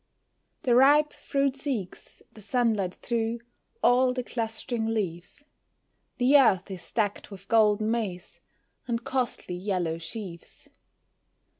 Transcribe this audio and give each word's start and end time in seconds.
The 0.63 0.73
ripe 0.75 1.13
fruit 1.13 1.55
seeks 1.55 2.23
the 2.33 2.41
sunlight 2.41 2.95
through 3.03 3.41
all 3.83 4.13
the 4.13 4.23
clustering 4.23 4.87
leaves 4.87 5.45
The 6.17 6.37
earth 6.39 6.71
is 6.71 6.91
decked 6.91 7.29
with 7.29 7.47
golden 7.47 7.91
maize, 7.91 8.39
and 8.87 9.03
costly 9.03 9.53
yellow 9.53 9.99
sheaves. 9.99 10.69